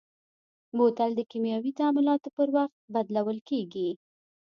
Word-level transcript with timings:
بوتل 0.77 1.11
د 1.15 1.21
کیمیاوي 1.31 1.71
تعاملاتو 1.79 2.29
پر 2.37 2.47
وخت 2.57 2.77
بدلول 2.93 3.37
کېږي. 3.49 3.89